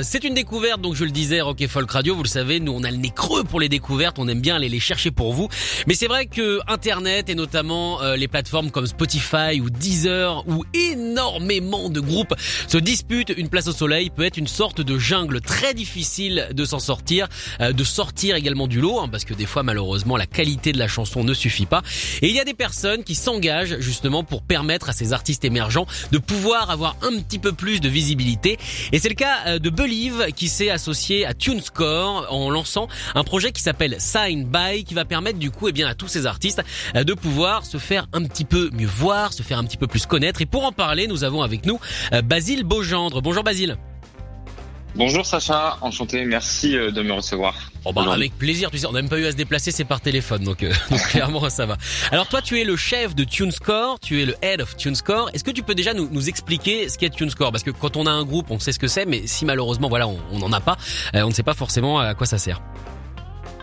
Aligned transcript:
C'est 0.00 0.24
une 0.24 0.32
découverte, 0.32 0.80
donc 0.80 0.94
je 0.94 1.04
le 1.04 1.10
disais, 1.10 1.42
Rock 1.42 1.60
et 1.60 1.68
Folk 1.68 1.90
Radio, 1.90 2.16
vous 2.16 2.22
le 2.22 2.28
savez, 2.28 2.60
nous 2.60 2.72
on 2.72 2.82
a 2.82 2.90
le 2.90 2.96
nez 2.96 3.12
creux 3.14 3.44
pour 3.44 3.60
les 3.60 3.68
découvertes, 3.68 4.18
on 4.18 4.26
aime 4.26 4.40
bien 4.40 4.56
aller 4.56 4.70
les 4.70 4.80
chercher 4.80 5.10
pour 5.10 5.34
vous. 5.34 5.50
Mais 5.86 5.92
c'est 5.92 6.06
vrai 6.06 6.24
que 6.24 6.60
Internet 6.66 7.28
et 7.28 7.34
notamment 7.34 8.00
euh, 8.00 8.16
les 8.16 8.26
plateformes 8.26 8.70
comme 8.70 8.86
Spotify 8.86 9.60
ou 9.60 9.68
Deezer, 9.68 10.48
où 10.48 10.64
énormément 10.72 11.90
de 11.90 12.00
groupes 12.00 12.34
se 12.68 12.78
disputent 12.78 13.34
une 13.36 13.50
place 13.50 13.66
au 13.66 13.72
soleil, 13.72 14.08
peut 14.08 14.24
être 14.24 14.38
une 14.38 14.46
sorte 14.46 14.80
de 14.80 14.96
jungle 14.96 15.42
très 15.42 15.74
difficile 15.74 16.48
de 16.54 16.64
s'en 16.64 16.78
sortir, 16.78 17.28
euh, 17.60 17.74
de 17.74 17.84
sortir 17.84 18.34
également 18.36 18.68
du 18.68 18.80
lot, 18.80 18.98
hein, 18.98 19.10
parce 19.12 19.26
que 19.26 19.34
des 19.34 19.44
fois 19.44 19.62
malheureusement 19.62 20.16
la 20.16 20.26
qualité 20.26 20.72
de 20.72 20.78
la 20.78 20.88
chanson 20.88 21.22
ne 21.22 21.34
suffit 21.34 21.66
pas. 21.66 21.82
Et 22.22 22.30
il 22.30 22.34
y 22.34 22.40
a 22.40 22.44
des 22.44 22.54
personnes 22.54 23.04
qui 23.04 23.14
s'engagent 23.14 23.78
justement 23.80 24.24
pour 24.24 24.40
permettre 24.40 24.88
à 24.88 24.94
ces 24.94 25.12
artistes 25.12 25.44
émergents 25.44 25.84
de 26.12 26.16
pouvoir 26.16 26.70
avoir 26.70 26.96
un 27.02 27.20
petit 27.20 27.38
peu 27.38 27.52
plus 27.52 27.82
de 27.82 27.90
visibilité. 27.90 28.58
Et 28.92 28.98
c'est 28.98 29.10
le 29.10 29.16
cas 29.16 29.36
euh, 29.48 29.58
de 29.58 29.81
Believe 29.82 30.26
qui 30.36 30.46
s'est 30.46 30.70
associé 30.70 31.26
à 31.26 31.34
TuneScore 31.34 32.28
en 32.30 32.50
lançant 32.50 32.86
un 33.16 33.24
projet 33.24 33.50
qui 33.50 33.60
s'appelle 33.60 33.96
Sign 33.98 34.44
By 34.44 34.84
qui 34.84 34.94
va 34.94 35.04
permettre 35.04 35.40
du 35.40 35.50
coup 35.50 35.66
eh 35.66 35.72
bien 35.72 35.88
à 35.88 35.96
tous 35.96 36.06
ces 36.06 36.26
artistes 36.26 36.62
euh, 36.94 37.02
de 37.02 37.14
pouvoir 37.14 37.66
se 37.66 37.78
faire 37.78 38.06
un 38.12 38.22
petit 38.22 38.44
peu 38.44 38.70
mieux 38.72 38.86
voir, 38.86 39.32
se 39.32 39.42
faire 39.42 39.58
un 39.58 39.64
petit 39.64 39.76
peu 39.76 39.88
plus 39.88 40.06
connaître 40.06 40.40
et 40.40 40.46
pour 40.46 40.64
en 40.64 40.70
parler, 40.70 41.08
nous 41.08 41.24
avons 41.24 41.42
avec 41.42 41.66
nous 41.66 41.80
euh, 42.12 42.22
Basile 42.22 42.62
Beaugendre. 42.62 43.22
Bonjour 43.22 43.42
Basile. 43.42 43.76
Bonjour 44.94 45.24
Sacha, 45.24 45.78
enchanté, 45.80 46.26
merci 46.26 46.76
euh, 46.76 46.90
de 46.90 47.00
me 47.00 47.12
recevoir. 47.14 47.54
Oh 47.86 47.94
bah 47.94 48.04
avec 48.12 48.36
plaisir, 48.36 48.70
tu 48.70 48.76
sais, 48.76 48.86
on 48.86 48.92
n'a 48.92 49.00
même 49.00 49.08
pas 49.08 49.18
eu 49.18 49.24
à 49.24 49.32
se 49.32 49.36
déplacer, 49.36 49.70
c'est 49.70 49.86
par 49.86 50.02
téléphone, 50.02 50.44
donc, 50.44 50.62
euh, 50.62 50.70
donc 50.90 51.00
clairement 51.08 51.48
ça 51.48 51.64
va. 51.64 51.78
Alors 52.10 52.28
toi 52.28 52.42
tu 52.42 52.60
es 52.60 52.64
le 52.64 52.76
chef 52.76 53.14
de 53.14 53.24
TuneScore, 53.24 53.98
tu 54.00 54.20
es 54.20 54.26
le 54.26 54.34
head 54.42 54.60
of 54.60 54.76
TuneScore. 54.76 55.30
Est-ce 55.32 55.44
que 55.44 55.50
tu 55.50 55.62
peux 55.62 55.74
déjà 55.74 55.94
nous, 55.94 56.10
nous 56.10 56.28
expliquer 56.28 56.90
ce 56.90 56.98
qu'est 56.98 57.08
TuneScore? 57.08 57.52
Parce 57.52 57.64
que 57.64 57.70
quand 57.70 57.96
on 57.96 58.04
a 58.04 58.10
un 58.10 58.24
groupe, 58.24 58.50
on 58.50 58.58
sait 58.58 58.72
ce 58.72 58.78
que 58.78 58.86
c'est, 58.86 59.06
mais 59.06 59.26
si 59.26 59.46
malheureusement 59.46 59.88
voilà 59.88 60.06
on 60.08 60.38
n'en 60.38 60.52
a 60.52 60.60
pas, 60.60 60.76
euh, 61.14 61.22
on 61.22 61.28
ne 61.28 61.34
sait 61.34 61.42
pas 61.42 61.54
forcément 61.54 61.98
à 61.98 62.14
quoi 62.14 62.26
ça 62.26 62.36
sert. 62.36 62.60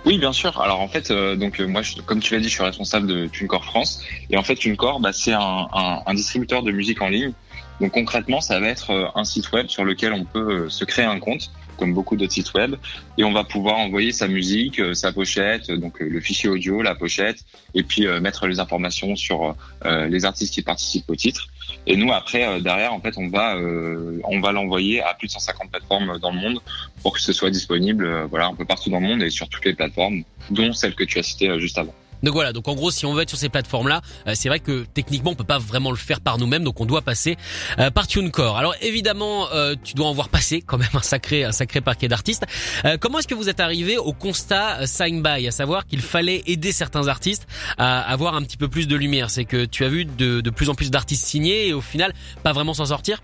Oui, 0.06 0.18
bien 0.18 0.34
sûr. 0.34 0.60
Alors 0.60 0.80
en 0.80 0.88
fait, 0.88 1.12
donc 1.12 1.60
moi, 1.60 1.84
je, 1.84 2.02
comme 2.02 2.22
tu 2.22 2.34
l'as 2.34 2.40
dit, 2.40 2.48
je 2.48 2.54
suis 2.54 2.64
responsable 2.64 3.06
de 3.06 3.28
TuneCore 3.28 3.66
France. 3.66 4.02
Et 4.32 4.38
en 4.38 4.44
fait, 4.44 4.56
TuneCore, 4.56 5.02
bah, 5.02 5.12
c'est 5.12 5.34
un, 5.34 5.68
un, 5.74 6.02
un, 6.06 6.14
distributeur 6.14 6.64
de 6.64 6.72
musique 6.72 7.02
en 7.02 7.10
ligne 7.10 7.34
donc 7.80 7.94
concrètement, 7.94 8.42
ça 8.42 8.60
va 8.60 8.68
être 8.68 8.92
euh, 8.92 9.08
un 9.16 9.24
site 9.24 9.52
web 9.52 9.68
sur 9.68 9.86
lequel 9.86 10.14
on 10.14 10.26
peut 10.26 10.66
euh, 10.66 10.70
se 10.70 10.84
créer 10.84 11.06
un 11.06 11.20
compte, 11.20 11.52
comme 11.78 11.94
beaucoup 11.94 12.18
d'autres 12.18 12.34
sites 12.34 12.54
web, 12.54 12.76
et 13.18 13.24
on 13.24 13.32
va 13.32 13.46
pouvoir 13.46 13.78
envoyer 13.78 14.12
sa 14.12 14.28
musique, 14.28 14.80
euh, 14.80 14.94
sa 14.94 15.14
pochette, 15.14 15.72
donc 15.72 16.00
le 16.02 16.20
fichier 16.20 16.50
audio, 16.50 16.82
la 16.82 16.94
pochette, 16.94 17.46
et 17.74 17.84
puis 17.84 18.06
mettre 18.20 18.48
les 18.48 18.60
informations 18.60 19.16
sur 19.16 19.56
les 19.86 20.26
artistes 20.26 20.54
qui 20.54 20.62
participent 20.62 21.10
au 21.10 21.16
titre. 21.16 21.48
Et 21.88 21.96
nous, 21.96 22.12
après, 22.12 22.60
derrière, 22.62 22.94
en 22.94 23.00
fait, 23.00 23.18
on 23.18 23.30
va 23.30 23.56
on 24.24 24.40
va 24.40 24.52
l'envoyer 24.52 25.02
à 25.02 25.14
plus 25.14 25.28
de 25.28 25.32
150 25.32 25.70
plateformes 25.70 26.18
dans 26.20 26.32
le 26.32 26.40
monde 26.40 26.60
pour 27.02 27.14
que 27.14 27.22
ce 27.22 27.32
soit 27.32 27.52
disponible, 27.52 28.26
voilà, 28.30 28.48
un 28.48 28.56
peu 28.56 28.66
partout 28.66 28.90
dans 28.90 29.00
le 29.00 29.08
monde 29.08 29.24
et 29.24 29.30
sur 29.30 29.48
toutes 29.48 29.66
les 29.66 29.74
plateformes, 29.74 30.24
dont 30.50 30.74
celle 30.74 30.96
que 30.96 31.04
tu 31.04 31.20
as 31.20 31.24
citée 31.24 31.60
juste 31.60 31.78
avant. 31.78 31.94
Donc 32.24 32.34
voilà, 32.34 32.54
donc 32.54 32.68
en 32.68 32.76
gros, 32.76 32.92
si 32.92 33.06
on 33.06 33.14
veut 33.14 33.22
être 33.22 33.30
sur 33.30 33.38
ces 33.38 33.50
plateformes-là, 33.50 34.02
euh, 34.28 34.34
c'est 34.36 34.50
vrai 34.50 34.60
que 34.60 34.86
techniquement, 34.94 35.32
on 35.32 35.36
peut 35.36 35.44
pas 35.44 35.60
vraiment 35.60 35.92
le 35.92 35.98
faire 35.98 36.22
par 36.22 36.38
nous-mêmes, 36.38 36.64
donc 36.64 36.80
on 36.82 36.86
doit 36.86 37.02
passer 37.02 37.38
euh, 37.80 37.90
par 37.92 38.08
TuneCore. 38.08 38.58
Alors 38.58 38.76
évidemment, 38.82 39.48
euh, 39.52 39.76
tu 39.84 39.94
dois 39.94 40.08
en 40.08 40.14
voir 40.14 40.30
passer 40.30 40.62
quand 40.62 40.78
même 40.78 40.90
un 40.94 41.02
sacré, 41.02 41.44
un 41.44 41.52
sacré 41.52 41.82
parquet 41.82 42.08
d'artistes. 42.08 42.46
comment 43.00 43.20
est-ce 43.20 43.28
que 43.28 43.36
vous 43.36 43.50
êtes 43.50 43.60
arrivé 43.60 43.98
au 43.98 44.14
constat 44.14 44.86
sign 44.86 45.22
by, 45.22 45.48
à 45.48 45.52
savoir 45.52 45.86
qu'il 45.86 46.02
fallait 46.02 46.44
aider 46.48 46.72
certains 46.72 47.08
artistes 47.08 47.48
à 47.78 48.02
avoir 48.02 48.36
un 48.36 48.44
petit 48.44 48.58
peu 48.58 48.68
plus 48.68 48.88
de 48.88 48.96
lumière? 48.96 49.30
C'est 49.30 49.46
que 49.46 49.66
tu 49.66 49.86
as 49.86 49.90
vu 49.90 50.06
de, 50.06 50.42
de 50.42 50.50
plus 50.50 50.70
en 50.70 50.76
plus 50.76 50.92
d'artistes 50.92 51.26
signés 51.26 51.68
et 51.68 51.74
au 51.74 51.82
final, 51.82 52.14
pas 52.44 52.54
vraiment 52.54 52.74
s'en 52.74 52.86
sortir? 52.86 53.22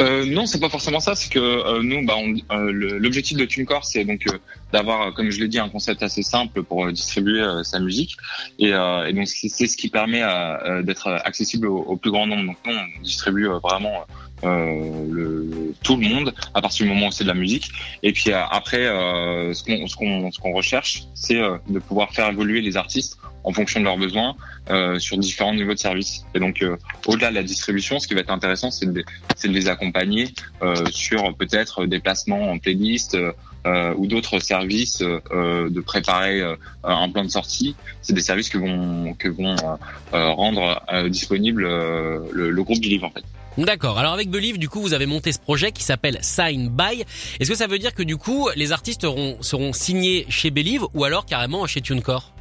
Euh, 0.00 0.26
non, 0.26 0.46
c'est 0.46 0.60
pas 0.60 0.68
forcément 0.68 1.00
ça. 1.00 1.14
C'est 1.14 1.30
que 1.30 1.38
euh, 1.38 1.82
nous, 1.82 2.04
bah, 2.04 2.14
euh, 2.52 2.98
l'objectif 2.98 3.36
de 3.36 3.44
TuneCore, 3.44 3.84
c'est 3.84 4.04
donc 4.04 4.26
euh, 4.26 4.38
d'avoir, 4.72 5.14
comme 5.14 5.30
je 5.30 5.40
l'ai 5.40 5.48
dit, 5.48 5.58
un 5.58 5.68
concept 5.68 6.02
assez 6.02 6.22
simple 6.22 6.62
pour 6.62 6.90
distribuer 6.90 7.44
sa 7.62 7.78
musique, 7.78 8.16
et, 8.58 8.70
et 8.70 9.12
donc 9.12 9.28
c'est 9.28 9.66
ce 9.66 9.76
qui 9.76 9.88
permet 9.88 10.22
d'être 10.82 11.08
accessible 11.24 11.68
au, 11.68 11.96
plus 11.96 12.10
grand 12.10 12.26
nombre. 12.26 12.44
Donc 12.46 12.56
nous, 12.66 12.72
on 12.72 13.02
distribue 13.02 13.46
vraiment 13.62 14.00
euh, 14.00 14.33
le, 14.42 15.74
tout 15.82 15.96
le 15.96 16.08
monde 16.08 16.34
à 16.54 16.60
partir 16.60 16.86
du 16.86 16.92
moment 16.92 17.08
où 17.08 17.12
c'est 17.12 17.24
de 17.24 17.28
la 17.28 17.34
musique. 17.34 17.70
Et 18.02 18.12
puis 18.12 18.32
euh, 18.32 18.42
après, 18.50 18.86
euh, 18.86 19.52
ce 19.52 19.62
qu'on 19.62 19.86
ce 19.86 19.96
qu'on 19.96 20.32
ce 20.32 20.38
qu'on 20.38 20.52
recherche, 20.52 21.04
c'est 21.14 21.40
de 21.68 21.78
pouvoir 21.78 22.12
faire 22.12 22.28
évoluer 22.28 22.60
les 22.60 22.76
artistes 22.76 23.18
en 23.44 23.52
fonction 23.52 23.78
de 23.78 23.84
leurs 23.84 23.98
besoins 23.98 24.34
sur 24.98 25.18
différents 25.18 25.54
niveaux 25.54 25.74
de 25.74 25.78
service. 25.78 26.24
Et 26.34 26.40
donc 26.40 26.64
au-delà 27.06 27.30
de 27.30 27.34
la 27.34 27.42
distribution, 27.42 27.98
ce 27.98 28.08
qui 28.08 28.14
va 28.14 28.20
être 28.20 28.30
intéressant, 28.30 28.70
c'est 28.70 28.90
de, 28.90 29.02
de 29.02 29.48
les 29.48 29.68
accompagner 29.68 30.28
sur 30.90 31.34
peut-être 31.36 31.84
des 31.86 32.00
placements 32.00 32.50
en 32.50 32.58
playlist. 32.58 33.16
Euh, 33.66 33.94
ou 33.96 34.06
d'autres 34.06 34.40
services 34.40 35.00
euh, 35.00 35.70
de 35.70 35.80
préparer 35.80 36.42
un 36.82 37.08
plan 37.08 37.24
de 37.24 37.30
sortie, 37.30 37.74
c'est 38.02 38.12
des 38.12 38.20
services 38.20 38.50
que 38.50 38.58
vont 38.58 39.14
que 39.14 39.28
vont 39.28 39.56
rendre 40.12 40.82
disponible 41.08 41.62
le, 41.62 42.50
le, 42.50 42.62
groupe 42.62 42.78
du 42.78 42.90
livre 42.90 43.06
en 43.06 43.10
fait. 43.10 43.24
D'accord. 43.56 43.98
Alors 43.98 44.12
avec 44.12 44.30
Believe, 44.30 44.58
du 44.58 44.68
coup, 44.68 44.80
vous 44.80 44.94
avez 44.94 45.06
monté 45.06 45.30
ce 45.30 45.38
projet 45.38 45.70
qui 45.70 45.84
s'appelle 45.84 46.18
Sign 46.22 46.68
By. 46.68 47.04
Est-ce 47.38 47.50
que 47.50 47.56
ça 47.56 47.68
veut 47.68 47.78
dire 47.78 47.94
que 47.94 48.02
du 48.02 48.16
coup, 48.16 48.48
les 48.56 48.72
artistes 48.72 49.02
seront, 49.02 49.72
signés 49.72 50.26
chez 50.28 50.50
Believe 50.50 50.84
ou 50.92 51.04
alors 51.04 51.24
carrément 51.24 51.64
chez 51.66 51.80
TuneCore? 51.80 52.32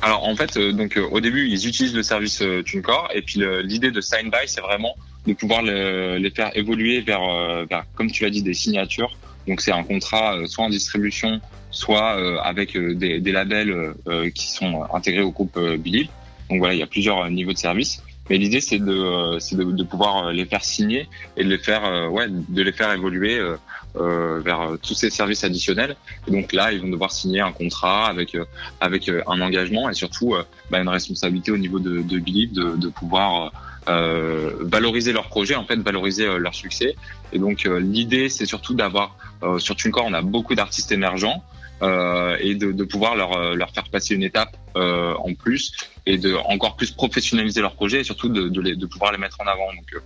Alors 0.00 0.26
en 0.26 0.36
fait, 0.36 0.56
euh, 0.56 0.72
donc 0.72 0.96
euh, 0.96 1.06
au 1.10 1.20
début, 1.20 1.48
ils 1.48 1.66
utilisent 1.66 1.94
le 1.94 2.02
service 2.02 2.40
euh, 2.42 2.62
TuneCore 2.62 3.08
et 3.14 3.22
puis 3.22 3.40
l'idée 3.62 3.90
de 3.90 4.00
Sign 4.00 4.30
By, 4.30 4.46
c'est 4.46 4.60
vraiment 4.60 4.94
de 5.26 5.32
pouvoir 5.32 5.62
les 5.62 6.30
faire 6.30 6.50
évoluer 6.54 7.00
vers, 7.00 7.22
vers, 7.66 7.84
comme 7.94 8.10
tu 8.10 8.24
l'as 8.24 8.30
dit, 8.30 8.42
des 8.42 8.52
signatures. 8.52 9.16
Donc 9.48 9.62
c'est 9.62 9.72
un 9.72 9.82
contrat 9.82 10.38
soit 10.46 10.64
en 10.64 10.68
distribution, 10.68 11.40
soit 11.70 12.42
avec 12.42 12.76
des, 12.76 13.20
des 13.20 13.32
labels 13.32 13.94
qui 14.34 14.52
sont 14.52 14.82
intégrés 14.92 15.22
au 15.22 15.30
groupe 15.30 15.58
Believe. 15.58 16.08
Donc 16.50 16.58
voilà, 16.58 16.74
il 16.74 16.80
y 16.80 16.82
a 16.82 16.86
plusieurs 16.86 17.30
niveaux 17.30 17.54
de 17.54 17.58
service. 17.58 18.02
Mais 18.30 18.38
l'idée, 18.38 18.60
c'est 18.60 18.78
de, 18.78 18.92
euh, 18.92 19.38
c'est 19.38 19.56
de, 19.56 19.64
de, 19.64 19.84
pouvoir 19.84 20.26
euh, 20.28 20.32
les 20.32 20.46
faire 20.46 20.64
signer 20.64 21.08
et 21.36 21.44
de 21.44 21.48
les 21.48 21.58
faire, 21.58 21.84
euh, 21.84 22.08
ouais, 22.08 22.26
de 22.28 22.62
les 22.62 22.72
faire 22.72 22.92
évoluer 22.92 23.38
euh, 23.38 24.40
vers 24.40 24.76
tous 24.82 24.94
ces 24.94 25.10
services 25.10 25.44
additionnels. 25.44 25.96
Et 26.26 26.30
donc 26.30 26.52
là, 26.52 26.72
ils 26.72 26.80
vont 26.80 26.88
devoir 26.88 27.12
signer 27.12 27.40
un 27.40 27.52
contrat 27.52 28.08
avec 28.08 28.36
avec 28.80 29.08
un 29.08 29.40
engagement 29.40 29.88
et 29.88 29.94
surtout 29.94 30.34
bah, 30.70 30.80
une 30.80 30.88
responsabilité 30.88 31.52
au 31.52 31.58
niveau 31.58 31.78
de, 31.78 32.02
de 32.02 32.18
de, 32.18 32.76
de 32.76 32.88
pouvoir 32.88 33.52
euh, 33.88 34.50
valoriser 34.60 35.12
leur 35.12 35.28
projet, 35.28 35.54
en 35.54 35.64
fait, 35.64 35.76
valoriser 35.76 36.26
leur 36.38 36.54
succès. 36.54 36.96
Et 37.32 37.38
donc 37.38 37.64
l'idée, 37.64 38.28
c'est 38.30 38.46
surtout 38.46 38.74
d'avoir 38.74 39.16
sur 39.58 39.76
TuneCore, 39.76 40.06
on 40.06 40.14
a 40.14 40.22
beaucoup 40.22 40.54
d'artistes 40.54 40.90
émergents 40.90 41.44
euh, 41.44 41.63
et 41.82 42.54
de, 42.54 42.72
de, 42.72 42.84
pouvoir 42.84 43.14
leur, 43.16 43.54
leur 43.54 43.70
faire 43.70 43.88
passer 43.90 44.14
une 44.14 44.22
étape 44.22 44.56
euh, 44.76 45.14
en 45.14 45.34
plus 45.34 45.72
et 46.06 46.18
de 46.18 46.34
encore 46.34 46.76
plus 46.76 46.90
professionnaliser 46.90 47.60
leur 47.60 47.74
projet 47.74 48.00
et 48.00 48.04
surtout 48.04 48.28
de, 48.28 48.48
de, 48.48 48.60
les, 48.60 48.76
de 48.76 48.86
pouvoir 48.86 49.12
les 49.12 49.18
mettre 49.18 49.40
en 49.40 49.46
avant. 49.46 49.72
Donc, 49.72 49.94
euh, 49.94 50.00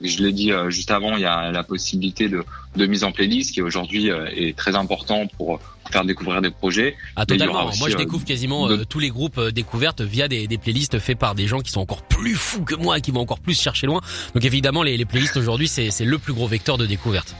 je 0.00 0.22
l'ai 0.22 0.32
dit 0.32 0.50
euh, 0.50 0.70
juste 0.70 0.90
avant, 0.90 1.16
il 1.16 1.22
y 1.22 1.26
a 1.26 1.52
la 1.52 1.62
possibilité 1.62 2.28
de, 2.28 2.44
de 2.76 2.86
mise 2.86 3.04
en 3.04 3.12
playlist 3.12 3.52
qui 3.52 3.62
aujourd'hui 3.62 4.10
euh, 4.10 4.26
est 4.34 4.56
très 4.56 4.74
important 4.74 5.26
pour 5.36 5.60
faire 5.90 6.04
découvrir 6.04 6.42
des 6.42 6.50
projets. 6.50 6.96
Ah 7.16 7.26
totalement. 7.26 7.70
Moi 7.78 7.88
je 7.90 7.96
découvre 7.96 8.24
quasiment 8.24 8.68
tous 8.86 8.98
les 8.98 9.10
groupes 9.10 9.40
découvertes 9.50 10.00
via 10.00 10.26
des, 10.26 10.46
des, 10.46 10.58
playlists 10.58 10.98
faits 10.98 11.18
par 11.18 11.34
des 11.34 11.46
gens 11.46 11.60
qui 11.60 11.70
sont 11.70 11.80
encore 11.80 12.02
plus 12.02 12.34
fous 12.34 12.64
que 12.64 12.74
moi 12.74 12.98
et 12.98 13.00
qui 13.00 13.10
vont 13.10 13.20
encore 13.20 13.40
plus 13.40 13.60
chercher 13.60 13.86
loin. 13.86 14.00
Donc 14.34 14.44
évidemment 14.44 14.82
les, 14.82 14.96
les 14.96 15.04
playlists 15.04 15.36
aujourd'hui 15.36 15.68
c'est 15.68 15.92
le 16.00 16.18
plus 16.18 16.32
gros 16.32 16.48
vecteur 16.48 16.78
de 16.78 16.86
découverte. 16.86 17.34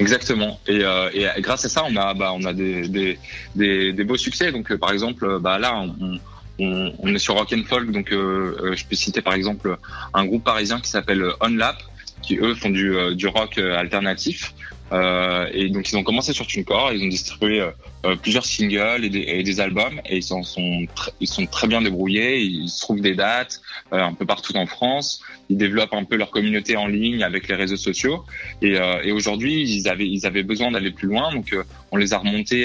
Exactement. 0.00 0.58
Et, 0.66 0.82
euh, 0.82 1.10
et, 1.12 1.40
grâce 1.42 1.64
à 1.66 1.68
ça, 1.68 1.84
on 1.86 1.94
a, 1.94 2.14
bah, 2.14 2.32
on 2.34 2.44
a 2.44 2.54
des, 2.54 2.88
des, 2.88 3.18
des, 3.54 3.92
des 3.92 4.04
beaux 4.04 4.16
succès. 4.16 4.50
Donc, 4.50 4.72
euh, 4.72 4.78
par 4.78 4.92
exemple, 4.92 5.38
bah, 5.40 5.58
là, 5.58 5.78
on, 5.78 6.18
on, 6.58 6.92
on, 6.98 7.14
est 7.14 7.18
sur 7.18 7.34
Rock 7.34 7.52
and 7.52 7.64
Folk. 7.68 7.90
Donc, 7.90 8.10
euh, 8.10 8.56
euh, 8.62 8.74
je 8.74 8.86
peux 8.86 8.96
citer 8.96 9.20
par 9.20 9.34
exemple 9.34 9.76
un 10.14 10.24
groupe 10.24 10.42
parisien 10.42 10.80
qui 10.80 10.88
s'appelle 10.88 11.22
Onlap, 11.40 11.76
qui 12.22 12.38
eux 12.38 12.54
font 12.54 12.70
du, 12.70 12.96
du 13.14 13.26
rock 13.26 13.58
alternatif. 13.58 14.54
Euh, 14.92 15.48
et 15.52 15.68
donc 15.68 15.90
ils 15.90 15.96
ont 15.96 16.02
commencé 16.02 16.32
sur 16.32 16.46
TuneCore, 16.46 16.92
ils 16.92 17.04
ont 17.04 17.08
distribué 17.08 17.60
euh, 17.60 17.70
euh, 18.06 18.16
plusieurs 18.16 18.44
singles 18.44 19.04
et 19.04 19.08
des, 19.08 19.20
et 19.20 19.42
des, 19.42 19.60
albums, 19.60 20.00
et 20.04 20.16
ils 20.16 20.22
sont, 20.22 20.42
sont 20.42 20.86
ils 21.20 21.28
sont 21.28 21.46
très 21.46 21.68
bien 21.68 21.82
débrouillés. 21.82 22.40
Ils 22.40 22.70
trouvent 22.80 23.00
des 23.00 23.14
dates 23.14 23.60
un 23.92 24.14
peu 24.14 24.26
partout 24.26 24.56
en 24.56 24.66
France. 24.66 25.22
Ils 25.48 25.56
développent 25.56 25.94
un 25.94 26.04
peu 26.04 26.16
leur 26.16 26.30
communauté 26.30 26.76
en 26.76 26.86
ligne 26.86 27.22
avec 27.22 27.48
les 27.48 27.54
réseaux 27.54 27.76
sociaux. 27.76 28.24
Et, 28.62 28.76
et 29.04 29.12
aujourd'hui, 29.12 29.62
ils 29.62 29.88
avaient 29.88 30.08
ils 30.08 30.26
avaient 30.26 30.42
besoin 30.42 30.70
d'aller 30.70 30.90
plus 30.90 31.08
loin, 31.08 31.32
donc 31.32 31.54
on 31.90 31.96
les 31.96 32.12
a 32.12 32.18
remontés 32.18 32.64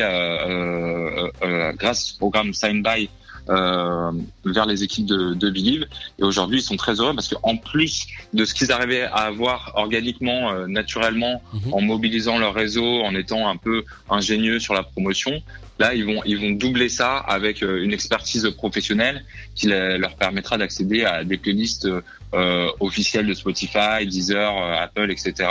grâce 1.78 2.14
au 2.14 2.18
programme 2.18 2.54
Sign 2.54 2.82
By 2.82 3.10
euh, 3.50 4.12
vers 4.44 4.66
les 4.66 4.84
équipes 4.84 5.06
de, 5.06 5.34
de 5.34 5.50
Believe. 5.50 5.86
Et 6.20 6.24
aujourd'hui, 6.24 6.60
ils 6.60 6.64
sont 6.64 6.78
très 6.78 7.00
heureux 7.00 7.14
parce 7.14 7.28
qu'en 7.28 7.58
plus 7.58 8.08
de 8.34 8.46
ce 8.46 8.54
qu'ils 8.54 8.72
arrivaient 8.72 9.04
à 9.04 9.26
avoir 9.26 9.72
organiquement, 9.76 10.52
euh, 10.52 10.68
naturellement, 10.68 11.42
mhm. 11.54 11.74
en 11.74 11.82
mobilisant 11.82 12.38
leur 12.38 12.54
réseau, 12.54 13.02
en 13.04 13.16
étant 13.16 13.48
un 13.48 13.58
peu 13.58 13.84
ingénieux 14.10 14.60
sur 14.60 14.74
la 14.74 14.84
promotion, 14.84 15.42
là, 15.80 15.94
ils 15.94 16.06
vont 16.06 16.22
ils 16.26 16.40
vont 16.40 16.52
doubler 16.52 16.90
ça 16.90 17.18
avec 17.18 17.62
euh, 17.62 17.84
une 17.84 17.94
expertise 17.94 18.50
professionnelle 18.58 19.24
qui 19.54 19.68
leur 19.68 20.16
permettra 20.16 20.58
d'accéder 20.58 21.06
à 21.06 21.24
des 21.24 21.38
playlists 21.38 21.88
euh, 22.34 22.72
officielles 22.80 23.28
de 23.28 23.34
Spotify, 23.34 24.06
Deezer, 24.06 24.52
Apple, 24.82 25.12
etc. 25.12 25.50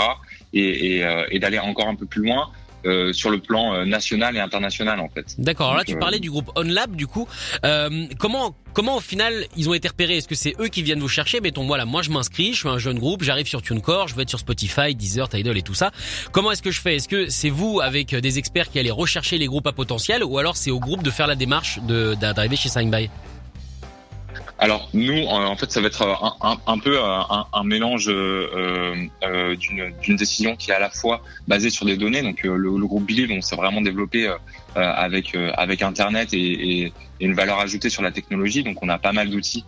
Et, 0.53 0.99
et, 0.99 1.25
et 1.31 1.39
d'aller 1.41 1.59
encore 1.59 1.89
un 1.89 1.97
peu 1.97 2.07
plus 2.07 2.23
loin 2.23 2.49
euh, 2.87 3.13
sur 3.13 3.31
le 3.31 3.39
plan 3.39 3.75
euh, 3.75 3.85
national 3.85 4.37
et 4.37 4.41
international 4.41 5.01
en 5.01 5.09
fait. 5.09 5.35
D'accord. 5.39 5.69
Alors 5.69 5.79
là, 5.79 5.85
tu 5.85 5.97
parlais 5.97 6.19
du 6.19 6.31
groupe 6.31 6.51
OnLab 6.55 6.95
du 6.95 7.07
coup. 7.07 7.27
Euh, 7.65 8.07
comment 8.19 8.55
comment 8.73 8.97
au 8.97 9.01
final 9.01 9.47
ils 9.57 9.69
ont 9.69 9.75
été 9.75 9.89
repérés? 9.89 10.19
Est-ce 10.19 10.29
que 10.29 10.35
c'est 10.35 10.55
eux 10.61 10.69
qui 10.69 10.83
viennent 10.83 11.01
vous 11.01 11.09
chercher? 11.09 11.41
Mettons 11.41 11.67
voilà, 11.67 11.85
moi 11.85 12.03
je 12.03 12.11
m'inscris, 12.11 12.53
je 12.53 12.59
suis 12.59 12.69
un 12.69 12.79
jeune 12.79 12.99
groupe, 12.99 13.23
j'arrive 13.23 13.47
sur 13.47 13.63
TuneCore, 13.63 14.09
je 14.09 14.15
veux 14.15 14.23
être 14.23 14.29
sur 14.29 14.39
Spotify, 14.39 14.95
Deezer, 14.95 15.29
Tidal 15.29 15.57
et 15.57 15.63
tout 15.63 15.75
ça. 15.75 15.93
Comment 16.33 16.53
est-ce 16.53 16.63
que 16.63 16.71
je 16.71 16.81
fais? 16.81 16.97
Est-ce 16.97 17.09
que 17.09 17.29
c'est 17.29 17.51
vous 17.51 17.81
avec 17.81 18.15
des 18.15 18.39
experts 18.39 18.71
qui 18.71 18.79
allez 18.79 18.91
rechercher 18.91 19.39
les 19.39 19.47
groupes 19.47 19.67
à 19.67 19.73
potentiel 19.73 20.23
ou 20.25 20.39
alors 20.39 20.57
c'est 20.57 20.71
au 20.71 20.81
groupe 20.81 21.03
de 21.03 21.11
faire 21.11 21.27
la 21.27 21.37
démarche 21.37 21.79
de 21.89 22.15
d'arriver 22.15 22.57
chez 22.57 22.69
Signby 22.69 23.09
alors 24.59 24.89
nous, 24.95 25.27
en 25.27 25.57
fait, 25.57 25.71
ça 25.71 25.81
va 25.81 25.89
être 25.89 26.03
un, 26.41 26.59
un, 26.67 26.79
peu 26.79 27.01
un, 27.03 27.47
un 27.53 27.65
mélange 27.65 28.09
euh, 28.09 29.07
euh, 29.25 29.57
d'une 29.57 30.17
décision 30.17 30.57
qui 30.57 30.71
est 30.71 30.75
à 30.75 30.79
la 30.79 30.91
fois 30.91 31.23
basée 31.49 31.71
sur 31.71 31.87
des 31.87 31.97
données. 31.97 32.23
Donc 32.23 32.45
euh, 32.45 32.57
le, 32.57 32.79
le, 32.79 32.87
groupe 32.87 33.07
Believe, 33.07 33.33
on 33.33 33.41
s'est 33.41 33.57
vraiment 33.57 33.81
développé 33.81 34.29
euh, 34.29 34.37
avec 34.75 35.37
avec 35.57 35.83
Internet 35.83 36.33
et, 36.33 36.85
et, 36.85 36.93
une 37.21 37.35
valeur 37.35 37.59
ajoutée 37.61 37.91
sur 37.91 38.03
la 38.03 38.11
technologie. 38.11 38.63
Donc 38.65 38.83
on 38.83 38.89
a 38.89 38.99
pas 38.99 39.13
mal 39.13 39.31
d'outils 39.31 39.65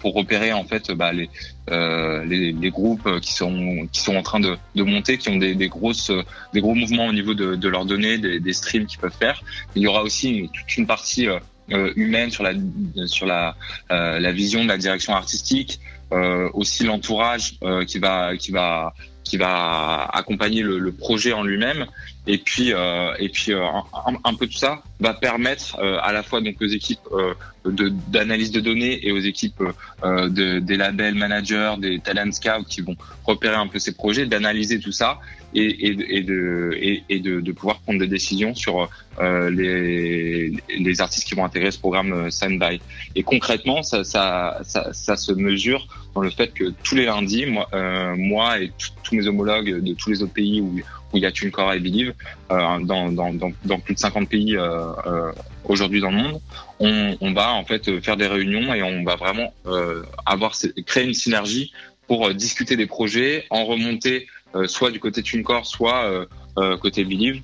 pour 0.00 0.14
repérer 0.14 0.52
en 0.52 0.64
fait 0.64 0.90
bah, 0.90 1.12
les, 1.12 1.28
les, 1.70 2.52
les 2.52 2.70
groupes 2.70 3.20
qui 3.20 3.32
sont 3.34 3.86
qui 3.92 4.00
sont 4.00 4.16
en 4.16 4.22
train 4.22 4.40
de, 4.40 4.56
de 4.74 4.82
monter, 4.82 5.18
qui 5.18 5.28
ont 5.28 5.36
des, 5.36 5.54
des 5.54 5.68
grosses 5.68 6.10
des 6.54 6.60
gros 6.60 6.74
mouvements 6.74 7.06
au 7.06 7.12
niveau 7.12 7.34
de, 7.34 7.54
de 7.56 7.68
leurs 7.68 7.84
données, 7.84 8.18
des, 8.18 8.40
des 8.40 8.52
streams 8.52 8.86
qu'ils 8.86 9.00
peuvent 9.00 9.16
faire. 9.18 9.42
Il 9.74 9.82
y 9.82 9.86
aura 9.86 10.02
aussi 10.02 10.50
toute 10.52 10.76
une 10.76 10.86
partie 10.86 11.28
euh, 11.28 11.38
humaine 11.96 12.30
sur 12.30 12.42
la 12.42 12.52
sur 13.06 13.26
la 13.26 13.56
euh, 13.90 14.18
la 14.18 14.32
vision 14.32 14.62
de 14.62 14.68
la 14.68 14.78
direction 14.78 15.14
artistique, 15.14 15.80
euh, 16.12 16.48
aussi 16.54 16.84
l'entourage 16.84 17.58
qui 17.86 17.98
va 17.98 18.36
qui 18.36 18.50
va 18.52 18.94
qui 19.24 19.36
va 19.36 20.04
accompagner 20.12 20.62
le, 20.62 20.78
le 20.78 20.92
projet 20.92 21.32
en 21.32 21.44
lui-même 21.44 21.86
et 22.26 22.38
puis 22.38 22.72
et 23.18 23.28
puis 23.28 23.52
un, 23.52 23.84
un, 24.24 24.34
peu 24.34 24.46
tout 24.46 24.58
ça 24.58 24.82
va 25.00 25.12
permettre 25.12 25.78
à 25.80 26.12
la 26.12 26.22
fois 26.22 26.40
donc 26.40 26.54
aux 26.60 26.66
équipes 26.66 27.00
d'analyse 27.64 28.52
de, 28.52 28.60
données 28.60 29.06
et 29.06 29.10
aux 29.10 29.18
équipes 29.18 29.62
de, 30.04 30.60
des 30.60 30.76
labels 30.76 31.16
managers, 31.16 31.74
des 31.78 31.98
talent 31.98 32.30
scouts 32.30 32.64
qui 32.68 32.80
vont 32.80 32.96
repérer 33.24 33.56
un 33.56 33.66
peu 33.66 33.78
ces 33.78 33.92
projets, 33.92 34.26
d'analyser 34.26 34.78
tout 34.78 34.92
ça 34.92 35.18
et, 35.54 35.88
et, 35.88 36.18
et 36.18 36.22
de, 36.22 37.02
et, 37.08 37.20
de, 37.20 37.40
de, 37.40 37.52
pouvoir 37.52 37.80
prendre 37.80 37.98
des 37.98 38.06
décisions 38.06 38.54
sur 38.54 38.88
euh, 39.18 39.50
les, 39.50 40.54
les 40.68 41.00
artistes 41.00 41.26
qui 41.26 41.34
vont 41.34 41.44
intégrer 41.44 41.70
ce 41.70 41.78
programme 41.78 42.12
euh, 42.12 42.30
Sandby. 42.30 42.80
Et 43.14 43.22
concrètement, 43.22 43.82
ça, 43.82 44.04
ça, 44.04 44.60
ça, 44.62 44.92
ça, 44.92 45.16
se 45.16 45.32
mesure 45.32 45.86
dans 46.14 46.22
le 46.22 46.30
fait 46.30 46.52
que 46.52 46.70
tous 46.82 46.94
les 46.94 47.04
lundis, 47.04 47.46
moi, 47.46 47.68
euh, 47.74 48.14
moi 48.16 48.60
et 48.60 48.72
tous 49.02 49.14
mes 49.14 49.26
homologues 49.26 49.82
de 49.82 49.94
tous 49.94 50.10
les 50.10 50.22
autres 50.22 50.32
pays 50.32 50.60
où, 50.60 50.80
où 51.12 51.16
il 51.18 51.22
y 51.22 51.26
a 51.26 51.32
TuneCore 51.32 51.72
et 51.72 51.80
Believe, 51.80 52.14
euh, 52.50 52.78
dans, 52.80 53.78
plus 53.84 53.94
de 53.94 53.98
50 53.98 54.28
pays 54.28 54.56
euh, 54.56 54.92
euh, 55.06 55.32
aujourd'hui 55.64 56.00
dans 56.00 56.10
le 56.10 56.16
monde, 56.16 56.40
on, 56.80 57.32
va 57.32 57.52
en 57.52 57.64
fait 57.64 58.00
faire 58.00 58.16
des 58.16 58.26
réunions 58.26 58.74
et 58.74 58.82
on 58.82 59.04
va 59.04 59.16
vraiment 59.16 59.54
avoir 60.26 60.52
créer 60.86 61.04
une 61.04 61.14
synergie 61.14 61.72
pour 62.08 62.34
discuter 62.34 62.76
des 62.76 62.86
projets, 62.86 63.46
en 63.50 63.64
remonter 63.64 64.26
euh, 64.54 64.66
soit 64.66 64.90
du 64.90 65.00
côté 65.00 65.22
TuneCore, 65.22 65.66
soit 65.66 66.04
euh, 66.04 66.26
euh, 66.58 66.76
côté 66.76 67.04
Believe, 67.04 67.40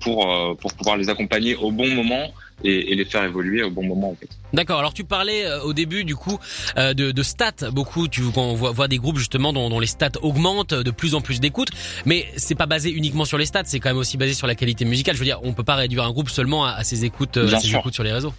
pour 0.00 0.56
pouvoir 0.78 0.96
les 0.96 1.08
accompagner 1.10 1.56
au 1.56 1.72
bon 1.72 1.88
moment 1.88 2.32
et, 2.64 2.92
et, 2.92 2.94
les 2.94 3.04
faire 3.04 3.24
évoluer 3.24 3.62
au 3.62 3.70
bon 3.70 3.84
moment 3.84 4.10
en 4.10 4.14
fait. 4.14 4.28
D'accord. 4.52 4.78
Alors 4.78 4.94
tu 4.94 5.04
parlais 5.04 5.50
au 5.64 5.72
début 5.72 6.04
du 6.04 6.16
coup 6.16 6.38
de, 6.76 6.92
de, 6.92 7.22
stats 7.22 7.70
beaucoup. 7.70 8.08
Tu 8.08 8.22
on 8.36 8.54
voit, 8.54 8.72
voit 8.72 8.88
des 8.88 8.98
groupes 8.98 9.18
justement 9.18 9.52
dont, 9.52 9.68
dont, 9.70 9.80
les 9.80 9.86
stats 9.86 10.10
augmentent, 10.22 10.74
de 10.74 10.90
plus 10.90 11.14
en 11.14 11.20
plus 11.20 11.40
d'écoute, 11.40 11.70
mais 12.06 12.26
c'est 12.36 12.54
pas 12.54 12.66
basé 12.66 12.90
uniquement 12.90 13.24
sur 13.24 13.38
les 13.38 13.46
stats, 13.46 13.64
c'est 13.64 13.80
quand 13.80 13.90
même 13.90 13.98
aussi 13.98 14.16
basé 14.16 14.34
sur 14.34 14.46
la 14.46 14.54
qualité 14.54 14.84
musicale. 14.84 15.14
Je 15.14 15.20
veux 15.20 15.26
dire, 15.26 15.40
on 15.42 15.52
peut 15.52 15.64
pas 15.64 15.74
réduire 15.74 16.04
un 16.04 16.10
groupe 16.10 16.30
seulement 16.30 16.64
à, 16.64 16.72
à 16.72 16.84
ses 16.84 17.04
écoutes, 17.04 17.36
à 17.36 17.58
ses 17.58 17.74
écoutes 17.74 17.94
sur 17.94 18.04
les 18.04 18.12
réseaux. 18.12 18.34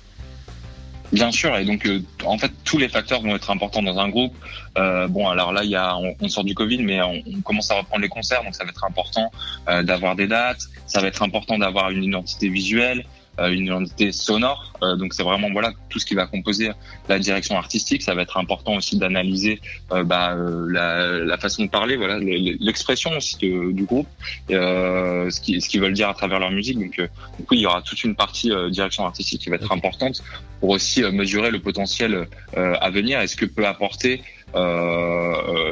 Bien 1.13 1.31
sûr, 1.31 1.55
et 1.55 1.63
donc 1.63 1.85
euh, 1.85 2.01
en 2.25 2.39
fait 2.39 2.51
tous 2.63 2.79
les 2.79 2.89
facteurs 2.89 3.21
vont 3.21 3.35
être 3.35 3.51
importants 3.51 3.83
dans 3.83 3.99
un 3.99 4.09
groupe. 4.09 4.33
Euh, 4.79 5.07
bon, 5.07 5.29
alors 5.29 5.53
là, 5.53 5.63
il 5.63 5.69
y 5.69 5.75
a, 5.75 5.95
on, 5.95 6.27
sort 6.27 6.43
du 6.43 6.55
Covid, 6.55 6.81
mais 6.81 6.99
on, 7.03 7.21
commence 7.43 7.69
à 7.69 7.75
reprendre 7.75 8.01
les 8.01 8.09
concerts, 8.09 8.43
donc 8.43 8.55
ça 8.55 8.63
va 8.63 8.71
être 8.71 8.83
important 8.83 9.31
euh, 9.69 9.83
d'avoir 9.83 10.15
des 10.15 10.25
dates, 10.25 10.61
ça 10.87 11.01
va 11.01 11.07
être 11.07 11.21
important 11.21 11.59
d'avoir 11.59 11.91
une 11.91 12.03
identité 12.03 12.49
visuelle, 12.49 12.99
euh, 13.01 13.03
une 13.39 13.65
identité 13.65 14.11
sonore. 14.11 14.73
Euh, 14.83 14.95
donc 14.95 15.13
c'est 15.13 15.23
vraiment 15.23 15.49
voilà 15.51 15.71
tout 15.89 15.99
ce 15.99 16.05
qui 16.05 16.15
va 16.15 16.27
composer 16.27 16.71
la 17.09 17.19
direction 17.19 17.57
artistique. 17.57 18.01
Ça 18.01 18.13
va 18.13 18.21
être 18.21 18.37
important 18.37 18.75
aussi 18.75 18.97
d'analyser 18.97 19.59
euh, 19.91 20.03
bah, 20.03 20.35
la, 20.35 21.19
la, 21.19 21.37
façon 21.37 21.65
de 21.65 21.69
parler, 21.69 21.95
voilà 21.95 22.19
l'expression 22.19 23.11
aussi 23.17 23.37
du 23.37 23.83
groupe, 23.83 24.07
ce 24.49 25.41
qu'ils 25.41 25.61
ce 25.61 25.69
qu'ils 25.69 25.81
veulent 25.81 25.93
dire 25.93 26.09
à 26.09 26.13
travers 26.13 26.39
leur 26.39 26.51
musique. 26.51 26.79
Donc 26.79 26.95
du 27.39 27.45
coup 27.45 27.53
il 27.55 27.61
y 27.61 27.65
aura 27.65 27.81
toute 27.81 28.03
une 28.03 28.15
partie 28.15 28.51
direction 28.69 29.05
artistique 29.05 29.41
qui 29.41 29.49
va 29.49 29.55
être 29.55 29.71
importante 29.71 30.23
pour 30.59 30.69
aussi 30.69 31.01
mesurer 31.03 31.51
le 31.51 31.59
potentiel 31.59 32.27
à 32.55 32.89
venir 32.89 33.19
et 33.21 33.27
ce 33.27 33.35
que 33.35 33.45
peut 33.45 33.65
apporter 33.65 34.21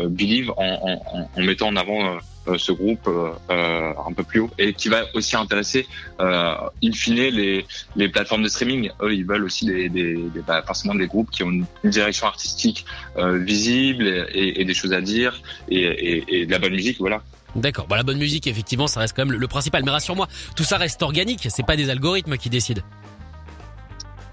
Believe 0.10 0.52
en, 0.58 1.00
en, 1.06 1.28
en, 1.36 1.42
mettant 1.42 1.68
en 1.68 1.76
avant 1.76 2.16
euh, 2.16 2.20
ce 2.58 2.72
groupe 2.72 3.08
euh, 3.08 3.32
euh, 3.50 3.94
un 4.08 4.14
peu 4.14 4.24
plus 4.24 4.40
haut 4.40 4.50
et 4.58 4.74
qui 4.74 4.90
va 4.90 5.04
aussi 5.14 5.36
intéresser 5.36 5.88
in 6.20 6.92
fine 6.94 7.16
les, 7.16 7.66
les 7.96 8.10
plateformes 8.10 8.44
de 8.44 8.50
streaming. 8.50 8.90
Eux, 9.02 9.14
ils 9.14 9.26
veulent 9.26 9.44
aussi 9.44 9.66
des, 9.66 9.90
des, 9.90 10.16
des 10.16 10.42
bah, 10.42 10.64
forcément 10.66 10.96
des 10.96 11.08
groupes 11.08 11.30
qui 11.32 11.44
ont 11.44 11.52
une, 11.52 11.66
direction 11.84 12.28
artistique 12.28 12.86
visible 13.18 14.08
et, 14.34 14.62
et, 14.62 14.66
des 14.66 14.74
choses 14.74 14.94
à 14.94 15.02
dire 15.02 15.42
et, 15.70 15.82
et, 15.82 16.42
et 16.42 16.46
de 16.46 16.52
la 16.52 16.60
bonne 16.60 16.74
musique, 16.74 16.98
voilà. 17.00 17.22
D'accord. 17.56 17.88
Bon, 17.88 17.96
la 17.96 18.04
bonne 18.04 18.18
musique, 18.18 18.48
effectivement, 18.48 18.88
ça 18.88 19.00
reste 19.00 19.16
quand 19.16 19.26
même 19.26 19.38
le, 19.38 19.48
principal. 19.48 19.84
Mais 19.84 19.92
rassure-moi, 19.92 20.28
tout 20.56 20.64
ça 20.64 20.78
reste 20.78 21.02
organique. 21.02 21.48
C'est 21.50 21.66
pas 21.66 21.76
des 21.76 21.90
algorithmes 21.90 22.38
qui 22.38 22.50
décident. 22.50 22.82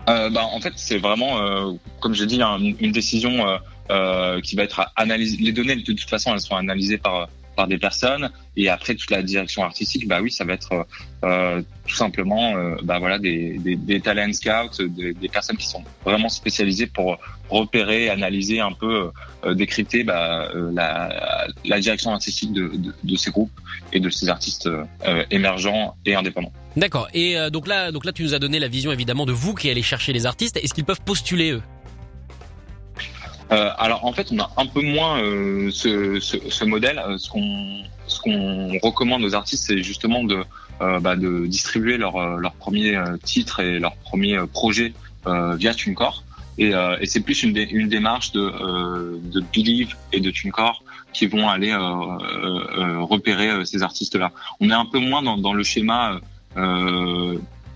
Euh, 0.09 0.31
bah, 0.31 0.45
en 0.45 0.61
fait, 0.61 0.73
c'est 0.77 0.99
vraiment, 0.99 1.41
euh, 1.41 1.73
comme 2.01 2.15
j'ai 2.15 2.27
dit, 2.27 2.41
une 2.41 2.93
décision 2.93 3.59
euh, 3.91 4.41
qui 4.41 4.57
va 4.57 4.63
être 4.63 4.91
analysée. 4.97 5.37
Les 5.39 5.53
données, 5.53 5.77
de 5.77 5.83
toute 5.83 6.09
façon, 6.09 6.33
elles 6.33 6.41
sont 6.41 6.57
analysées 6.57 6.99
par 6.99 7.29
par 7.59 7.67
des 7.67 7.79
personnes 7.89 8.31
et 8.57 8.69
après 8.69 8.95
toute 8.95 9.11
la 9.11 9.21
direction 9.21 9.65
artistique 9.65 10.07
bah 10.07 10.21
oui 10.23 10.31
ça 10.31 10.45
va 10.45 10.53
être 10.53 10.87
euh, 11.25 11.61
tout 11.89 11.97
simplement 11.97 12.57
euh, 12.57 12.77
bah 12.85 13.01
voilà 13.01 13.19
des, 13.19 13.59
des, 13.59 14.01
talent 14.01 14.33
scouts 14.33 14.87
des, 14.89 15.29
personnes 15.29 15.57
qui 15.57 15.67
sont 15.67 15.83
vraiment 16.05 16.29
spécialisées 16.29 16.87
pour 16.87 17.19
repérer 17.51 18.11
analyser 18.11 18.61
un 18.61 18.71
peu 18.71 19.11
euh, 19.45 19.55
décrypter 19.55 20.05
bah, 20.05 20.49
euh, 20.55 20.71
la, 20.73 21.49
la, 21.65 21.81
direction 21.81 22.13
artistique 22.13 22.53
de, 22.53 22.71
de, 23.03 23.17
ces 23.17 23.33
groupes 23.33 23.59
et 23.93 23.99
de 23.99 24.09
ces 24.09 24.29
artistes 24.29 24.67
euh, 24.69 25.25
émergents 25.33 25.97
et 26.07 26.15
indépendants. 26.15 26.53
D'accord. 26.77 27.09
Et 27.15 27.37
donc 27.51 27.67
là 27.67 27.91
donc 27.91 28.05
là 28.05 28.13
tu 28.13 28.23
nous 28.23 28.35
as 28.35 28.39
donné 28.39 28.61
la 28.61 28.69
vision 28.69 28.93
évidemment 28.93 29.27
de 29.27 29.33
vous 29.33 29.55
qui 29.55 29.69
allez 29.69 29.83
chercher 29.83 30.13
les 30.13 30.27
artistes. 30.27 30.57
Est-ce 30.57 30.75
qu'ils 30.75 30.85
peuvent 30.85 31.01
postuler 31.05 31.51
eux? 31.53 31.63
euh, 31.63 31.78
alors 33.51 34.05
en 34.05 34.13
fait, 34.13 34.29
on 34.33 34.39
a 34.39 34.51
un 34.57 34.67
peu 34.67 34.83
moins 34.83 35.23
euh, 35.23 35.71
ce, 35.71 36.21
ce, 36.21 36.37
ce, 36.49 36.65
modèle. 36.65 36.99
Euh, 36.99 37.17
ce 37.19 37.29
qu'on 37.31 37.83
ce 38.07 38.21
qu'on 38.21 38.79
recommande 38.83 39.23
aux 39.25 39.35
artistes, 39.35 39.65
c'est 39.67 39.83
justement 39.83 40.25
de 40.25 40.45
euh, 40.81 41.01
bah, 41.01 41.17
de 41.17 41.47
distribuer 41.47 41.97
leur 41.97 42.39
leur 42.39 42.53
premier 42.55 42.99
titre 43.25 43.61
et 43.61 43.79
leur 43.79 43.97
premier 43.97 44.39
projet 44.53 44.93
via 45.27 45.75
TuneCore. 45.75 46.25
Et, 46.61 46.73
et 47.01 47.07
c'est 47.07 47.21
plus 47.21 47.43
une, 47.45 47.57
une 47.57 47.89
démarche 47.89 48.33
de 48.33 48.51
de 49.21 49.41
Believe 49.53 49.95
et 50.13 50.21
de 50.21 50.31
TuneCore 50.31 50.83
qui 51.13 51.27
vont 51.27 51.49
aller 51.49 51.75
repérer 51.75 53.65
ces 53.65 53.83
artistes-là. 53.83 54.33
On 54.61 54.71
est 54.71 54.75
un 54.75 54.87
peu 54.87 54.99
moins 54.99 55.23
dans, 55.23 55.37
dans 55.37 55.53
le 55.53 55.63
schéma 55.63 56.19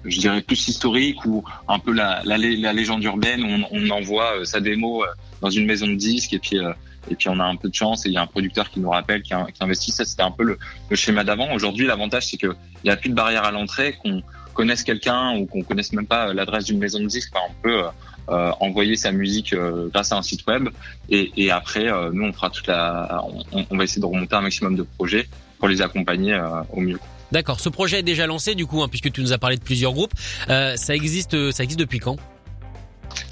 je 0.05 0.19
dirais 0.19 0.41
plus 0.43 0.69
historique 0.69 1.25
ou 1.25 1.45
un 1.69 1.79
peu 1.79 1.93
la, 1.93 2.23
la, 2.25 2.37
la 2.39 2.73
légende 2.73 3.03
urbaine. 3.05 3.45
On, 3.45 3.67
on 3.71 3.91
envoie 3.91 4.45
sa 4.45 4.61
démo 4.61 5.05
dans 5.41 5.51
une 5.51 5.67
maison 5.67 5.87
de 5.87 5.95
disques 5.95 6.33
et 6.33 6.39
puis 6.39 6.59
euh, 6.59 6.73
et 7.11 7.17
puis 7.17 7.29
on 7.29 7.41
a 7.41 7.45
un 7.45 7.57
peu 7.57 7.69
de 7.69 7.75
chance 7.75 8.07
et 8.07 8.11
il 8.11 8.13
y 8.15 8.17
a 8.17 8.23
un 8.23 8.27
producteur 8.27 8.71
qui 8.71 8.79
nous 8.79 8.91
rappelle, 8.91 9.23
qui, 9.23 9.31
qui 9.31 9.65
investit. 9.65 9.91
Ça, 9.91 10.05
c'était 10.05 10.23
un 10.23 10.31
peu 10.31 10.45
le, 10.45 10.59
le 10.89 10.97
schéma 10.97 11.25
d'avant. 11.25 11.53
Aujourd'hui, 11.53 11.87
l'avantage, 11.87 12.27
c'est 12.29 12.37
qu'il 12.37 12.55
n'y 12.85 12.91
a 12.91 12.97
plus 12.97 13.11
de 13.11 13.15
barrière 13.15 13.45
à 13.45 13.51
l'entrée, 13.51 13.97
qu'on 14.01 14.23
connaisse 14.55 14.85
quelqu'un 14.85 15.37
ou 15.37 15.47
qu'on 15.47 15.63
connaisse 15.63 15.93
même 15.93 16.07
pas 16.07 16.33
l'adresse 16.33 16.67
d'une 16.67 16.79
maison 16.79 17.01
de 17.01 17.07
disques, 17.07 17.33
on 17.35 17.53
peut 17.63 17.83
euh, 18.29 18.53
envoyer 18.61 18.97
sa 18.97 19.11
musique 19.11 19.53
euh, 19.53 19.89
grâce 19.93 20.13
à 20.13 20.17
un 20.17 20.23
site 20.23 20.47
web. 20.47 20.69
Et, 21.11 21.33
et 21.37 21.51
après, 21.51 21.89
euh, 21.89 22.11
nous, 22.13 22.25
on 22.25 22.33
fera 22.33 22.51
toute 22.51 22.67
la, 22.69 23.25
on, 23.53 23.65
on, 23.69 23.77
va 23.77 23.85
essayer 23.85 24.01
de 24.01 24.07
remonter 24.07 24.37
un 24.37 24.43
maximum 24.43 24.77
de 24.77 24.85
projets 24.85 25.29
pour 25.59 25.69
les 25.69 25.83
accompagner 25.83 26.41
au 26.73 26.81
mieux. 26.81 26.99
D'accord. 27.33 27.61
Ce 27.61 27.69
projet 27.69 28.01
est 28.01 28.05
déjà 28.05 28.27
lancé 28.27 28.55
du 28.55 28.67
coup, 28.67 28.83
hein, 28.83 28.89
puisque 28.89 29.11
tu 29.11 29.21
nous 29.23 29.33
as 29.33 29.39
parlé 29.39 29.57
de 29.57 29.63
plusieurs 29.63 29.93
groupes. 29.93 30.13
ça 30.47 30.95
existe, 30.95 31.51
ça 31.51 31.65
existe 31.65 31.81
depuis 31.81 31.99
quand? 31.99 32.17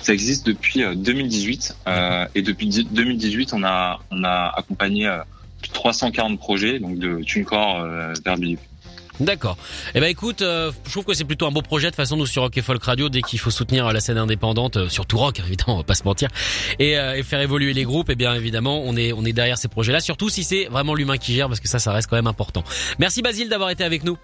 Ça 0.01 0.13
existe 0.13 0.47
depuis 0.47 0.83
2018 0.97 1.77
euh, 1.87 2.27
et 2.35 2.43
depuis 2.43 2.69
2018 2.69 3.53
on 3.53 3.63
a 3.65 4.01
on 4.11 4.25
a 4.25 4.53
accompagné 4.57 5.07
euh, 5.07 5.19
340 5.73 6.39
projets 6.39 6.79
donc 6.79 6.99
de 6.99 7.23
TuneCore 7.23 7.81
euh, 7.81 8.13
vers. 8.25 8.37
D'accord. 9.19 9.59
Eh 9.95 10.01
ben 10.01 10.07
écoute, 10.07 10.43
euh, 10.43 10.71
je 10.87 10.91
trouve 10.91 11.05
que 11.05 11.15
c'est 11.15 11.25
plutôt 11.25 11.47
un 11.47 11.51
beau 11.51 11.63
projet 11.63 11.91
de 11.91 11.97
façon 11.97 12.17
nous 12.17 12.27
sur 12.27 12.43
Rock 12.43 12.57
et 12.57 12.63
Folk 12.63 12.83
Radio 12.83 13.09
dès 13.09 13.23
qu'il 13.23 13.39
faut 13.39 13.51
soutenir 13.51 13.93
la 13.93 14.01
scène 14.01 14.19
indépendante, 14.19 14.77
euh, 14.77 14.89
surtout 14.89 15.19
rock 15.19 15.41
évidemment, 15.47 15.75
on 15.75 15.79
va 15.79 15.85
pas 15.85 15.95
se 15.95 16.05
mentir, 16.05 16.29
et, 16.79 16.99
euh, 16.99 17.17
et, 17.17 17.23
faire 17.23 17.41
évoluer 17.41 17.73
les 17.73 17.85
groupes. 17.85 18.09
Et 18.11 18.13
eh 18.13 18.17
bien 18.17 18.35
évidemment, 18.35 18.83
on 18.85 18.97
est 18.97 19.13
on 19.13 19.25
est 19.25 19.33
derrière 19.33 19.59
ces 19.59 19.69
projets-là, 19.69 20.01
surtout 20.01 20.29
si 20.29 20.45
c'est 20.45 20.67
vraiment 20.67 20.95
l'humain 20.95 21.19
qui 21.19 21.35
gère 21.35 21.49
parce 21.49 21.61
que 21.61 21.69
ça, 21.69 21.79
ça 21.79 21.93
reste 21.93 22.09
quand 22.09 22.17
même 22.17 22.27
important. 22.27 22.65
Merci 22.99 23.23
Basile 23.23 23.49
d'avoir 23.49 23.71
été 23.71 23.85
avec 23.85 24.05
nous. 24.05 24.17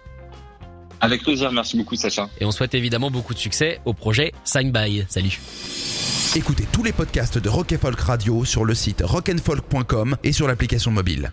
Avec 1.01 1.23
plaisir, 1.23 1.53
merci 1.53 1.77
beaucoup 1.77 1.97
Sacha. 1.97 2.31
Et 2.41 2.45
on 2.47 2.51
souhaite 2.51 2.75
évidemment 2.75 3.11
beaucoup 3.11 3.35
de 3.35 3.39
succès 3.39 3.81
au 3.85 3.93
projet 3.93 4.33
Sign 4.45 4.73
By. 4.73 5.05
Salut. 5.09 5.39
Écoutez 6.35 6.67
tous 6.73 6.83
les 6.83 6.93
podcasts 6.93 7.39
de 7.39 7.49
Rock 7.49 7.73
et 7.73 7.79
Folk 7.79 8.01
Radio 8.01 8.45
sur 8.45 8.65
le 8.65 8.75
site 8.75 9.03
rockandfolk.com 9.05 10.17
et 10.25 10.33
sur 10.33 10.49
l'application 10.49 10.91
mobile. 10.91 11.33